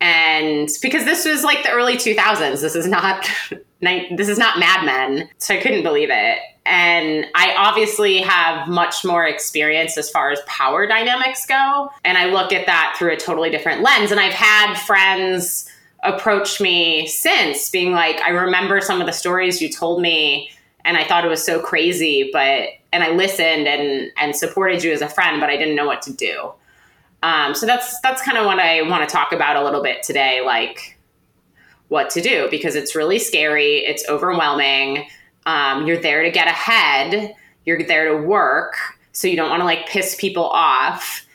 And 0.00 0.68
because 0.80 1.04
this 1.04 1.26
was 1.26 1.44
like 1.44 1.62
the 1.62 1.70
early 1.70 1.96
2000s, 1.96 2.60
this 2.60 2.74
is 2.74 2.86
not 2.86 3.28
this 3.80 4.28
is 4.28 4.38
not 4.38 4.58
Mad 4.58 4.84
Men, 4.84 5.28
so 5.38 5.54
I 5.54 5.58
couldn't 5.58 5.82
believe 5.82 6.08
it. 6.10 6.38
And 6.66 7.26
I 7.34 7.54
obviously 7.56 8.18
have 8.18 8.68
much 8.68 9.04
more 9.04 9.26
experience 9.26 9.96
as 9.96 10.10
far 10.10 10.30
as 10.30 10.40
power 10.46 10.86
dynamics 10.86 11.46
go, 11.46 11.90
and 12.04 12.18
I 12.18 12.26
look 12.26 12.52
at 12.52 12.66
that 12.66 12.94
through 12.98 13.12
a 13.12 13.16
totally 13.16 13.50
different 13.50 13.82
lens. 13.82 14.10
And 14.10 14.20
I've 14.20 14.34
had 14.34 14.74
friends 14.74 15.68
approach 16.02 16.60
me 16.60 17.06
since 17.06 17.70
being 17.70 17.92
like, 17.92 18.20
I 18.20 18.30
remember 18.30 18.80
some 18.80 19.00
of 19.00 19.06
the 19.06 19.12
stories 19.12 19.60
you 19.60 19.70
told 19.70 20.00
me 20.00 20.50
and 20.84 20.96
I 20.96 21.04
thought 21.04 21.24
it 21.24 21.28
was 21.28 21.44
so 21.44 21.60
crazy, 21.60 22.30
but 22.32 22.68
and 22.92 23.04
I 23.04 23.10
listened 23.10 23.68
and 23.68 24.10
and 24.16 24.34
supported 24.34 24.82
you 24.82 24.92
as 24.92 25.02
a 25.02 25.08
friend, 25.08 25.40
but 25.40 25.50
I 25.50 25.56
didn't 25.56 25.76
know 25.76 25.86
what 25.86 26.02
to 26.02 26.12
do. 26.12 26.52
Um, 27.22 27.54
so 27.54 27.66
that's 27.66 28.00
that's 28.00 28.22
kind 28.22 28.38
of 28.38 28.46
what 28.46 28.58
I 28.58 28.82
want 28.82 29.08
to 29.08 29.12
talk 29.12 29.32
about 29.32 29.56
a 29.56 29.64
little 29.64 29.82
bit 29.82 30.02
today, 30.02 30.40
like 30.44 30.98
what 31.88 32.08
to 32.10 32.20
do 32.20 32.48
because 32.50 32.74
it's 32.76 32.94
really 32.94 33.18
scary, 33.18 33.78
it's 33.78 34.08
overwhelming. 34.08 35.06
Um, 35.46 35.86
you're 35.86 36.00
there 36.00 36.22
to 36.22 36.30
get 36.30 36.46
ahead, 36.46 37.34
you're 37.64 37.82
there 37.82 38.16
to 38.16 38.26
work, 38.26 38.74
so 39.12 39.26
you 39.26 39.36
don't 39.36 39.50
want 39.50 39.60
to 39.60 39.64
like 39.64 39.88
piss 39.88 40.16
people 40.18 40.44
off. 40.44 41.26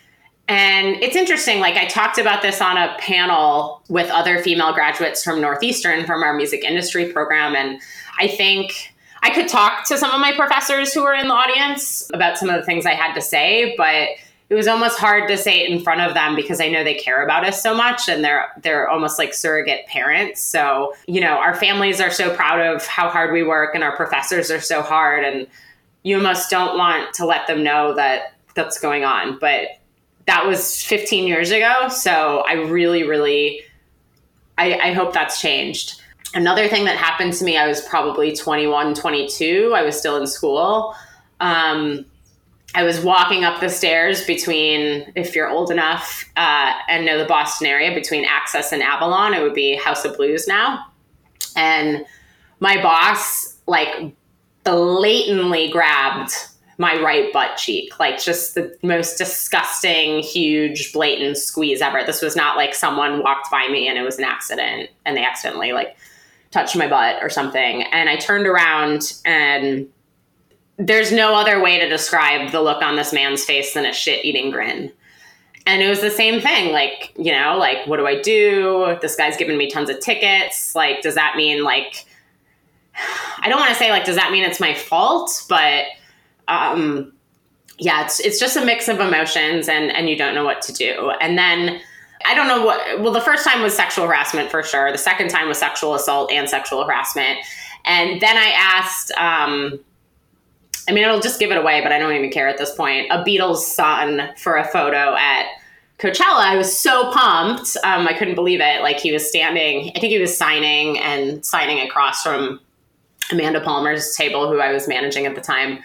And 0.48 0.96
it's 1.02 1.16
interesting, 1.16 1.60
like 1.60 1.76
I 1.76 1.86
talked 1.86 2.18
about 2.20 2.42
this 2.42 2.62
on 2.62 2.78
a 2.78 2.96
panel 3.00 3.84
with 3.90 4.10
other 4.12 4.42
female 4.42 4.74
graduates 4.74 5.24
from 5.24 5.42
Northeastern 5.42 6.06
from 6.06 6.24
our 6.24 6.36
music 6.36 6.64
industry 6.64 7.12
program. 7.12 7.56
And 7.56 7.82
I 8.20 8.28
think 8.28 8.94
I 9.24 9.32
could 9.32 9.48
talk 9.48 9.88
to 9.88 9.98
some 9.98 10.12
of 10.12 10.22
my 10.22 10.34
professors 10.34 10.94
who 10.94 11.04
were 11.04 11.16
in 11.16 11.28
the 11.28 11.34
audience 11.34 12.10
about 12.14 12.38
some 12.38 12.48
of 12.50 12.56
the 12.56 12.64
things 12.64 12.86
I 12.86 12.94
had 12.94 13.14
to 13.16 13.22
say, 13.22 13.74
but 13.76 14.10
it 14.50 14.56
was 14.56 14.68
almost 14.68 15.00
hard 15.00 15.28
to 15.28 15.38
say 15.38 15.62
it 15.62 15.70
in 15.72 15.82
front 15.82 16.02
of 16.02 16.14
them 16.14 16.36
because 16.36 16.62
I 16.62 16.70
know 16.70 16.84
they 16.84 16.94
care 16.94 17.24
about 17.24 17.46
us 17.46 17.64
so 17.64 17.74
much 17.74 18.08
and 18.08 18.24
they're 18.24 18.52
they're 18.62 18.88
almost 18.88 19.18
like 19.18 19.34
surrogate 19.34 19.88
parents. 19.88 20.42
So, 20.42 20.94
you 21.08 21.20
know, 21.20 21.38
our 21.38 21.56
families 21.56 22.00
are 22.00 22.12
so 22.12 22.36
proud 22.36 22.60
of 22.60 22.86
how 22.86 23.10
hard 23.10 23.34
we 23.34 23.42
work 23.42 23.74
and 23.74 23.84
our 23.84 23.96
professors 23.96 24.52
are 24.52 24.62
so 24.62 24.84
hard 24.84 25.26
and 25.26 25.48
you 26.04 26.16
almost 26.16 26.52
don't 26.52 26.78
want 26.78 27.14
to 27.16 27.26
let 27.26 27.48
them 27.48 27.64
know 27.64 27.96
that 27.96 28.34
that's 28.54 28.80
going 28.80 29.04
on. 29.04 29.40
But 29.40 29.80
that 30.28 30.46
was 30.46 30.84
15 30.84 31.28
years 31.28 31.50
ago. 31.50 31.88
So 31.90 32.44
I 32.48 32.54
really, 32.54 33.04
really, 33.04 33.62
I, 34.58 34.74
I 34.76 34.94
hope 34.94 35.14
that's 35.14 35.42
changed. 35.42 36.02
Another 36.36 36.68
thing 36.68 36.86
that 36.86 36.98
happened 36.98 37.34
to 37.34 37.46
me, 37.46 37.58
I 37.58 37.68
was 37.68 37.82
probably 37.82 38.36
21, 38.36 38.94
22. 38.94 39.74
I 39.76 39.82
was 39.82 39.98
still 39.98 40.18
in 40.18 40.28
school. 40.28 40.96
Um, 41.40 42.06
I 42.76 42.84
was 42.84 43.00
walking 43.00 43.46
up 43.46 43.62
the 43.62 43.70
stairs 43.70 44.26
between, 44.26 45.12
if 45.16 45.34
you're 45.34 45.50
old 45.50 45.72
enough 45.72 46.30
uh, 46.36 46.74
and 46.90 47.06
know 47.06 47.18
the 47.18 47.26
Boston 47.26 47.68
area, 47.68 47.96
between 47.96 48.26
Axis 48.26 48.74
and 48.74 48.84
Avalon. 48.84 49.34
It 49.34 49.42
would 49.42 49.54
be 49.54 49.78
House 49.78 50.04
of 50.04 50.18
Blues 50.18 50.46
now. 50.46 50.86
And 51.56 52.06
my 52.60 52.82
boss, 52.82 53.56
like, 53.66 54.14
blatantly 54.66 55.70
grabbed 55.70 56.34
my 56.78 57.02
right 57.02 57.32
butt 57.32 57.56
cheek, 57.56 57.98
like 58.00 58.22
just 58.22 58.56
the 58.56 58.78
most 58.84 59.18
disgusting, 59.18 60.20
huge, 60.20 60.92
blatant 60.92 61.38
squeeze 61.38 61.82
ever. 61.82 62.04
This 62.04 62.22
was 62.22 62.36
not 62.36 62.58
like 62.58 62.76
someone 62.76 63.24
walked 63.24 63.50
by 63.50 63.68
me 63.70 63.88
and 63.88 63.98
it 63.98 64.02
was 64.02 64.18
an 64.18 64.26
accident 64.26 64.90
and 65.06 65.16
they 65.16 65.24
accidentally 65.24 65.72
like 65.72 65.96
touched 66.52 66.76
my 66.76 66.88
butt 66.88 67.24
or 67.24 67.30
something. 67.30 67.84
And 67.84 68.10
I 68.10 68.18
turned 68.18 68.46
around 68.46 69.14
and 69.24 69.88
there's 70.78 71.12
no 71.12 71.36
other 71.36 71.62
way 71.62 71.80
to 71.80 71.88
describe 71.88 72.52
the 72.52 72.62
look 72.62 72.82
on 72.82 72.96
this 72.96 73.14
man's 73.14 73.44
face 73.44 73.74
than 73.74 73.86
a 73.86 73.94
shit 73.94 74.26
eating 74.26 74.52
grin. 74.52 74.92
And 75.68 75.82
it 75.82 75.90
was 75.90 76.02
the 76.02 76.12
same 76.12 76.42
thing. 76.42 76.72
Like, 76.74 77.12
you 77.18 77.32
know, 77.32 77.58
like, 77.58 77.88
what 77.88 77.98
do 77.98 78.06
I 78.06 78.22
do? 78.22 78.98
This 79.02 79.16
guy's 79.16 79.36
giving 79.36 79.58
me 79.58 79.70
tons 79.70 79.90
of 79.90 80.00
tickets. 80.00 80.76
Like, 80.76 81.02
does 81.02 81.16
that 81.16 81.36
mean, 81.36 81.64
like, 81.64 82.06
I 83.40 83.50
don't 83.50 83.60
want 83.60 83.72
to 83.72 83.76
say, 83.76 83.90
like, 83.90 84.06
does 84.06 84.16
that 84.16 84.32
mean 84.32 84.44
it's 84.44 84.60
my 84.60 84.74
fault? 84.74 85.44
But 85.50 85.86
um, 86.48 87.12
yeah, 87.78 88.06
it's 88.06 88.20
it's 88.20 88.40
just 88.40 88.56
a 88.56 88.64
mix 88.64 88.88
of 88.88 89.00
emotions, 89.00 89.68
and 89.68 89.92
and 89.92 90.10
you 90.10 90.16
don't 90.16 90.34
know 90.34 90.46
what 90.46 90.62
to 90.64 90.74
do. 90.74 91.12
And 91.20 91.38
then 91.38 91.82
I 92.26 92.36
don't 92.36 92.48
know 92.48 92.66
what. 92.66 93.02
Well, 93.02 93.12
the 93.12 93.22
first 93.22 93.46
time 93.46 93.62
was 93.62 93.76
sexual 93.76 94.06
harassment 94.06 94.50
for 94.50 94.64
sure. 94.64 94.92
The 94.92 94.98
second 94.98 95.30
time 95.30 95.48
was 95.48 95.58
sexual 95.58 95.94
assault 95.96 96.32
and 96.32 96.48
sexual 96.48 96.86
harassment. 96.86 97.40
And 97.86 98.22
then 98.22 98.38
I 98.38 98.54
asked. 98.56 99.12
Um, 99.14 99.80
I 100.88 100.92
mean, 100.92 101.04
it'll 101.04 101.20
just 101.20 101.40
give 101.40 101.52
it 101.52 101.58
away, 101.58 101.82
but 101.82 101.92
I 101.92 102.00
don't 102.00 102.14
even 102.14 102.30
care 102.30 102.48
at 102.48 102.58
this 102.58 102.74
point. 102.74 103.08
A 103.12 103.24
Beatles 103.24 103.58
son 103.58 104.30
for 104.38 104.58
a 104.58 104.66
photo 104.66 105.16
at 105.16 105.48
Coachella. 105.98 106.40
I 106.40 106.58
was 106.58 106.78
so 106.78 107.12
pumped. 107.12 107.76
Um, 107.84 108.08
I 108.08 108.14
couldn't 108.14 108.36
believe 108.36 108.60
it. 108.62 108.82
Like 108.82 108.98
he 108.98 109.12
was 109.12 109.28
standing, 109.28 109.92
I 109.96 110.00
think 110.00 110.12
he 110.12 110.20
was 110.20 110.36
signing 110.36 111.00
and 111.00 111.44
signing 111.46 111.80
across 111.80 112.22
from 112.22 112.60
Amanda 113.32 113.62
Palmer's 113.62 114.16
table, 114.16 114.48
who 114.48 114.60
I 114.60 114.72
was 114.72 114.88
managing 114.88 115.26
at 115.26 115.36
the 115.36 115.42
time. 115.42 115.80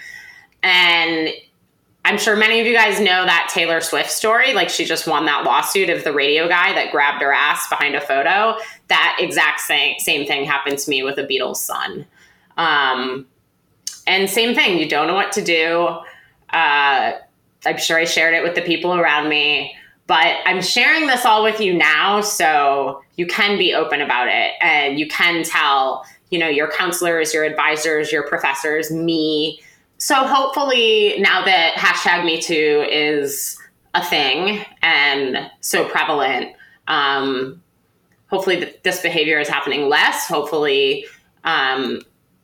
And 0.63 1.31
I'm 2.05 2.19
sure 2.19 2.37
many 2.37 2.61
of 2.61 2.67
you 2.67 2.75
guys 2.75 2.99
know 2.99 3.25
that 3.25 3.51
Taylor 3.53 3.81
Swift 3.81 4.11
story. 4.11 4.53
Like 4.53 4.69
she 4.69 4.85
just 4.85 5.07
won 5.07 5.27
that 5.27 5.45
lawsuit 5.45 5.91
of 5.91 6.05
the 6.05 6.13
radio 6.13 6.49
guy 6.49 6.73
that 6.73 6.91
grabbed 6.91 7.23
her 7.23 7.33
ass 7.33 7.69
behind 7.69 7.95
a 7.95 8.01
photo. 8.01 8.57
That 8.89 9.17
exact 9.21 9.61
same 9.61 9.99
same 9.99 10.27
thing 10.27 10.45
happened 10.45 10.79
to 10.79 10.91
me 10.91 11.03
with 11.03 11.19
a 11.19 11.25
Beatles 11.25 11.57
son. 11.57 12.07
Um, 12.57 13.27
and 14.07 14.29
same 14.29 14.55
thing, 14.55 14.79
you 14.79 14.89
don't 14.89 15.07
know 15.07 15.15
what 15.15 15.33
to 15.33 15.43
do. 15.43 15.99
Uh, 16.51 17.13
I'm 17.67 17.79
sure 17.79 17.99
I 17.99 18.05
shared 18.05 18.35
it 18.35 18.43
with 18.43 18.55
the 18.55 18.63
people 18.63 18.95
around 18.95 19.29
me, 19.29 19.75
but 20.07 20.37
I'm 20.45 20.63
sharing 20.63 21.07
this 21.07 21.25
all 21.25 21.43
with 21.43 21.61
you 21.61 21.75
now 21.75 22.21
so 22.21 23.03
you 23.17 23.27
can 23.27 23.59
be 23.59 23.75
open 23.75 24.01
about 24.01 24.29
it 24.29 24.53
and 24.61 24.99
you 24.99 25.07
can 25.09 25.45
tell, 25.45 26.05
you 26.31 26.39
know, 26.39 26.49
your 26.49 26.71
counselors, 26.71 27.33
your 27.35 27.45
advisors, 27.45 28.11
your 28.11 28.27
professors, 28.27 28.91
me. 28.91 29.61
So 29.99 30.15
hopefully 30.15 31.17
now 31.19 31.45
that 31.45 31.75
hashtag 31.75 32.25
me 32.25 32.41
too 32.41 32.87
is 32.91 33.59
a 33.95 34.05
thing 34.05 34.65
and 34.83 35.51
so 35.61 35.85
prevalent, 35.85 36.55
um, 36.89 37.63
hopefully 38.31 38.75
this 38.83 39.03
behavior 39.03 39.39
is 39.39 39.49
happening 39.49 39.89
less. 39.89 40.27
Hopefully 40.27 41.05
um, 41.45 42.01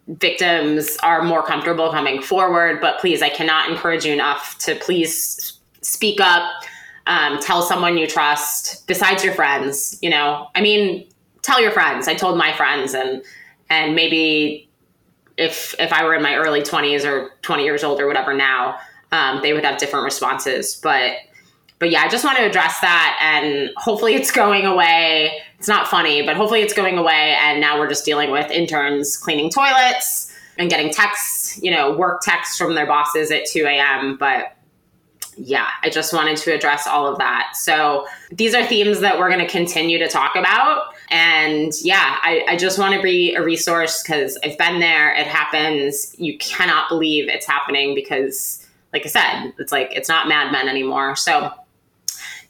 victims 0.08 0.96
are 1.02 1.22
more 1.22 1.42
comfortable 1.42 1.90
coming 1.90 2.22
forward. 2.22 2.80
But 2.80 3.00
please, 3.00 3.22
I 3.22 3.28
cannot 3.28 3.70
encourage 3.70 4.04
you 4.04 4.12
enough 4.12 4.58
to 4.58 4.74
please 4.76 5.58
speak 5.82 6.20
up. 6.20 6.50
Um, 7.06 7.38
tell 7.40 7.62
someone 7.62 7.98
you 7.98 8.06
trust 8.06 8.86
besides 8.86 9.24
your 9.24 9.34
friends. 9.34 9.98
You 10.02 10.10
know, 10.10 10.48
I 10.54 10.60
mean, 10.60 11.08
tell 11.42 11.60
your 11.60 11.70
friends. 11.70 12.08
I 12.08 12.14
told 12.14 12.36
my 12.36 12.52
friends, 12.52 12.94
and 12.94 13.22
and 13.70 13.94
maybe 13.94 14.68
if 15.36 15.74
if 15.78 15.92
I 15.92 16.04
were 16.04 16.14
in 16.14 16.22
my 16.22 16.34
early 16.34 16.62
twenties 16.62 17.04
or 17.04 17.30
twenty 17.42 17.64
years 17.64 17.84
old 17.84 18.00
or 18.00 18.08
whatever 18.08 18.34
now, 18.34 18.76
um, 19.12 19.40
they 19.42 19.52
would 19.52 19.64
have 19.64 19.78
different 19.78 20.04
responses. 20.04 20.74
But 20.82 21.12
but 21.78 21.90
yeah, 21.90 22.02
I 22.02 22.08
just 22.08 22.24
want 22.24 22.38
to 22.38 22.44
address 22.44 22.80
that, 22.80 23.18
and 23.22 23.70
hopefully 23.76 24.14
it's 24.14 24.30
going 24.42 24.66
away 24.66 25.40
it's 25.58 25.68
not 25.68 25.88
funny, 25.88 26.22
but 26.22 26.36
hopefully 26.36 26.60
it's 26.60 26.74
going 26.74 26.98
away. 26.98 27.36
And 27.40 27.60
now 27.60 27.78
we're 27.78 27.88
just 27.88 28.04
dealing 28.04 28.30
with 28.30 28.50
interns 28.50 29.16
cleaning 29.16 29.50
toilets 29.50 30.32
and 30.58 30.70
getting 30.70 30.92
texts, 30.92 31.60
you 31.62 31.70
know, 31.70 31.96
work 31.96 32.22
texts 32.22 32.58
from 32.58 32.74
their 32.74 32.86
bosses 32.86 33.30
at 33.30 33.46
2 33.46 33.64
a.m. 33.66 34.16
But 34.16 34.56
yeah, 35.36 35.68
I 35.82 35.90
just 35.90 36.12
wanted 36.14 36.38
to 36.38 36.54
address 36.54 36.86
all 36.86 37.06
of 37.06 37.18
that. 37.18 37.52
So 37.54 38.06
these 38.32 38.54
are 38.54 38.64
themes 38.64 39.00
that 39.00 39.18
we're 39.18 39.28
going 39.28 39.44
to 39.44 39.50
continue 39.50 39.98
to 39.98 40.08
talk 40.08 40.34
about. 40.34 40.94
And 41.10 41.72
yeah, 41.82 42.18
I, 42.22 42.44
I 42.48 42.56
just 42.56 42.78
want 42.78 42.94
to 42.94 43.02
be 43.02 43.34
a 43.34 43.42
resource 43.42 44.02
because 44.02 44.38
I've 44.42 44.56
been 44.56 44.80
there. 44.80 45.14
It 45.14 45.26
happens. 45.26 46.14
You 46.18 46.38
cannot 46.38 46.88
believe 46.88 47.28
it's 47.28 47.46
happening 47.46 47.94
because, 47.94 48.66
like 48.92 49.04
I 49.04 49.08
said, 49.08 49.52
it's 49.58 49.72
like 49.72 49.92
it's 49.92 50.08
not 50.08 50.26
Mad 50.26 50.52
Men 50.52 50.68
anymore. 50.68 51.16
So 51.16 51.52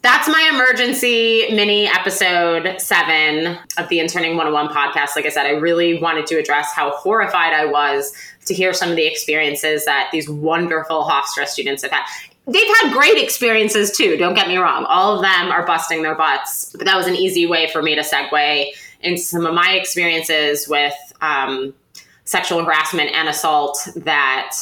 that's 0.07 0.29
my 0.29 0.49
emergency 0.55 1.49
mini 1.51 1.89
episode 1.89 2.81
seven 2.81 3.59
of 3.77 3.89
the 3.89 3.99
Interning 3.99 4.37
101 4.37 4.73
podcast. 4.73 5.17
Like 5.17 5.27
I 5.27 5.31
said, 5.31 5.47
I 5.47 5.51
really 5.51 5.99
wanted 5.99 6.27
to 6.27 6.37
address 6.37 6.73
how 6.73 6.93
horrified 6.93 7.53
I 7.53 7.65
was 7.65 8.13
to 8.45 8.55
hear 8.55 8.73
some 8.73 8.89
of 8.89 8.95
the 8.95 9.05
experiences 9.05 9.85
that 9.85 10.11
these 10.13 10.31
wonderful 10.31 11.03
Hofstra 11.03 11.49
students 11.49 11.83
have 11.83 11.91
had. 11.91 12.05
They've 12.47 12.69
had 12.83 12.93
great 12.93 13.21
experiences 13.21 13.97
too, 13.97 14.17
don't 14.17 14.35
get 14.35 14.47
me 14.47 14.59
wrong. 14.59 14.85
All 14.85 15.17
of 15.17 15.23
them 15.23 15.51
are 15.51 15.67
busting 15.67 16.03
their 16.03 16.15
butts. 16.15 16.71
But 16.77 16.85
that 16.85 16.97
was 16.97 17.09
an 17.09 17.17
easy 17.17 17.45
way 17.45 17.69
for 17.73 17.83
me 17.83 17.97
to 17.97 18.03
segue 18.03 18.67
into 19.01 19.21
some 19.21 19.45
of 19.45 19.55
my 19.55 19.73
experiences 19.73 20.69
with 20.69 20.95
um, 21.21 21.75
sexual 22.23 22.65
harassment 22.65 23.11
and 23.13 23.29
assault 23.29 23.89
that 23.97 24.55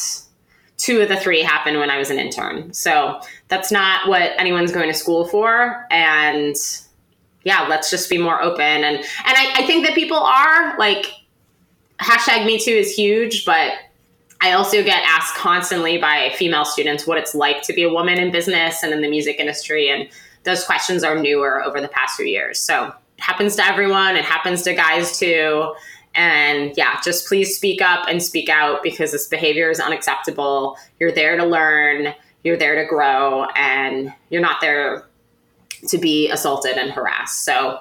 two 0.77 1.01
of 1.01 1.09
the 1.09 1.17
three 1.17 1.43
happened 1.43 1.79
when 1.79 1.91
I 1.91 1.99
was 1.99 2.11
an 2.11 2.19
intern. 2.19 2.73
So 2.73 3.21
that's 3.49 3.71
not 3.71 4.09
what 4.09 4.33
anyone's 4.39 4.73
going 4.73 4.89
to 4.89 4.95
school 4.95 5.27
for. 5.27 5.87
And 5.91 6.57
yeah, 7.45 7.67
let's 7.69 7.91
just 7.91 8.11
be 8.11 8.19
more 8.19 8.43
open. 8.43 8.61
And 8.61 8.97
and 8.97 9.07
I, 9.27 9.53
I 9.57 9.67
think 9.67 9.87
that 9.87 9.95
people 9.95 10.19
are 10.19 10.77
like 10.79 11.07
hashtag 12.01 12.45
me 12.45 12.59
too 12.59 12.73
is 12.73 12.95
huge, 12.95 13.45
but 13.45 13.73
I 14.41 14.53
also 14.53 14.83
get 14.83 15.03
asked 15.07 15.37
constantly 15.37 15.97
by 15.97 16.33
female 16.37 16.65
students 16.65 17.07
what 17.07 17.19
it's 17.19 17.35
like 17.35 17.63
to 17.63 17.73
be 17.73 17.83
a 17.83 17.89
woman 17.89 18.19
in 18.19 18.31
business 18.31 18.83
and 18.83 18.93
in 18.93 19.01
the 19.01 19.09
music 19.09 19.39
industry. 19.39 19.89
And 19.89 20.09
those 20.43 20.65
questions 20.65 21.03
are 21.03 21.19
newer 21.19 21.65
over 21.65 21.81
the 21.81 21.89
past 21.89 22.17
few 22.17 22.27
years. 22.27 22.59
So 22.59 22.87
it 22.89 23.23
happens 23.23 23.57
to 23.57 23.65
everyone, 23.65 24.17
it 24.17 24.25
happens 24.25 24.63
to 24.63 24.75
guys 24.75 25.19
too. 25.19 25.75
And 26.15 26.73
yeah, 26.77 27.01
just 27.03 27.27
please 27.27 27.57
speak 27.57 27.83
up 27.83 28.07
and 28.09 28.23
speak 28.23 28.49
out 28.49 28.83
because 28.83 29.13
this 29.13 29.27
behavior 29.27 29.71
is 29.71 29.81
unacceptable. 29.81 30.77
You're 31.01 31.13
there 31.13 31.37
to 31.37 31.45
learn, 31.45 32.15
you're 32.45 32.57
there 32.57 32.81
to 32.81 32.89
grow, 32.89 33.47
and 33.57 34.13
you're 34.31 34.43
not 34.43 34.61
there 34.61 35.07
to 35.89 35.99
be 35.99 36.31
assaulted 36.31 36.77
and 36.77 36.91
harassed. 36.91 37.45
So 37.45 37.81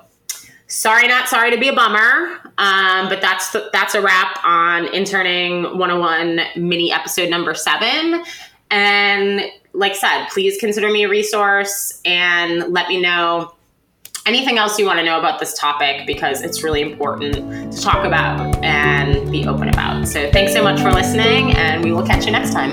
sorry, 0.68 1.08
not 1.08 1.30
sorry 1.30 1.52
to 1.52 1.58
be 1.58 1.70
a 1.70 1.74
bummer. 1.74 2.40
Um, 2.58 3.10
but 3.10 3.22
that's 3.22 3.52
the, 3.52 3.70
that's 3.72 3.96
a 3.96 4.02
wrap 4.02 4.40
on 4.44 4.94
interning 4.94 5.64
101 5.78 6.40
mini 6.56 6.92
episode 6.92 7.30
number 7.30 7.54
seven. 7.54 8.24
And 8.70 9.42
like 9.74 9.94
I 9.94 9.96
said, 9.96 10.28
please 10.30 10.58
consider 10.60 10.90
me 10.92 11.04
a 11.04 11.10
resource 11.10 12.02
and 12.06 12.72
let 12.74 12.88
me 12.88 13.02
know 13.02 13.54
anything 14.26 14.58
else 14.58 14.80
you 14.80 14.86
want 14.86 15.00
to 15.00 15.06
know 15.06 15.20
about 15.20 15.40
this 15.40 15.58
topic 15.58 16.08
because 16.08 16.42
it's 16.42 16.64
really 16.64 16.82
important 16.82 17.74
to 17.74 17.82
talk 17.82 18.06
about 18.06 18.64
and 18.64 19.30
be 19.32 19.46
open 19.48 19.68
about. 19.70 20.08
So 20.08 20.32
thanks 20.32 20.54
so 20.54 20.64
much 20.64 20.80
for 20.82 20.92
listening, 20.92 21.52
and 21.58 21.84
we 21.84 21.92
will 21.92 22.06
catch 22.06 22.26
you 22.26 22.32
next 22.32 22.54
time. 22.54 22.72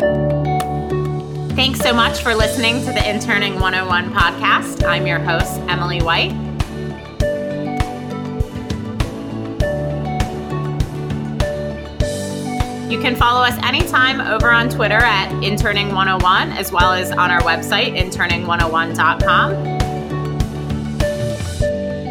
Thanks 1.57 1.81
so 1.81 1.93
much 1.93 2.23
for 2.23 2.35
listening 2.35 2.85
to 2.85 2.93
the 2.93 3.11
Interning 3.11 3.55
101 3.55 4.13
podcast. 4.13 4.87
I'm 4.87 5.07
your 5.07 5.19
host, 5.19 5.61
Emily 5.63 6.01
White. 6.01 6.31
You 12.91 13.01
can 13.01 13.15
follow 13.15 13.43
us 13.43 13.57
anytime 13.65 14.21
over 14.21 14.51
on 14.51 14.69
Twitter 14.69 14.95
at 14.97 15.29
Interning101 15.43 16.57
as 16.57 16.73
well 16.73 16.93
as 16.93 17.11
on 17.13 17.31
our 17.31 17.41
website, 17.43 17.97
interning101.com. 17.97 19.80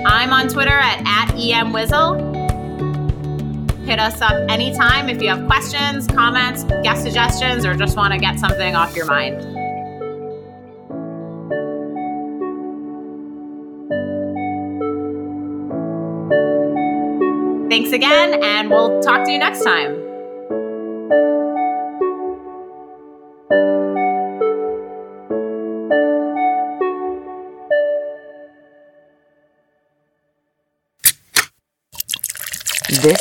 I'm 0.09 0.33
on 0.33 0.47
Twitter 0.47 0.71
at, 0.71 0.99
at 1.05 1.35
EMWizzle. 1.35 2.39
Hit 3.85 3.99
us 3.99 4.21
up 4.21 4.33
anytime 4.49 5.07
if 5.07 5.21
you 5.21 5.29
have 5.29 5.45
questions, 5.45 6.07
comments, 6.07 6.63
guest 6.83 7.03
suggestions, 7.03 7.63
or 7.63 7.75
just 7.75 7.95
want 7.95 8.13
to 8.13 8.19
get 8.19 8.39
something 8.39 8.75
off 8.75 8.95
your 8.95 9.05
mind. 9.05 9.39
Thanks 17.69 17.91
again, 17.91 18.43
and 18.43 18.71
we'll 18.71 18.99
talk 19.01 19.25
to 19.25 19.31
you 19.31 19.37
next 19.37 19.63
time. 19.63 19.98